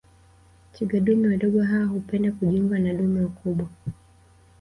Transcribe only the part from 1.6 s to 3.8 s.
hao hupenda kujiunga na dume wakubwa